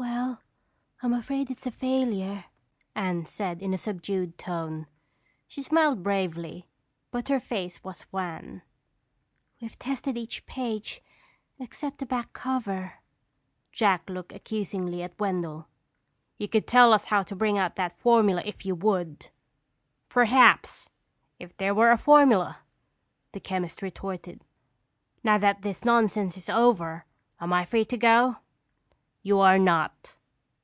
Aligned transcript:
"Well, 0.00 0.40
I'm 1.02 1.12
afraid 1.12 1.50
it's 1.50 1.66
a 1.66 1.72
failure," 1.72 2.44
Anne 2.94 3.26
said 3.26 3.60
in 3.62 3.72
a 3.74 3.78
subdued 3.78 4.38
tone. 4.38 4.86
She 5.48 5.60
smiled 5.62 6.02
bravely 6.04 6.66
but 7.10 7.28
her 7.28 7.40
face 7.40 7.82
was 7.84 8.06
wan. 8.12 8.62
"We've 9.60 9.76
tested 9.78 10.16
each 10.16 10.44
page 10.46 11.02
except 11.58 11.98
the 11.98 12.06
back 12.06 12.32
cover." 12.32 12.94
Jack 13.72 14.08
looked 14.08 14.32
accusingly 14.32 15.02
at 15.02 15.18
Wendell. 15.20 15.66
"You 16.36 16.46
could 16.48 16.66
tell 16.68 16.92
us 16.92 17.06
how 17.06 17.22
to 17.24 17.34
bring 17.36 17.58
out 17.58 17.74
that 17.76 17.96
formula 17.98 18.42
if 18.46 18.64
you 18.66 18.74
would!" 18.76 19.30
"Perhaps, 20.08 20.88
if 21.40 21.56
there 21.56 21.74
were 21.74 21.90
a 21.90 21.98
formula," 21.98 22.58
the 23.32 23.40
chemist 23.40 23.82
retorted. 23.82 24.44
"Now 25.24 25.38
that 25.38 25.62
this 25.62 25.84
nonsense 25.84 26.36
is 26.36 26.48
over, 26.50 27.04
am 27.40 27.52
I 27.52 27.64
free 27.64 27.84
to 27.86 27.96
go?" 27.96 28.36
"You 29.22 29.38
are 29.40 29.58
not." 29.58 30.14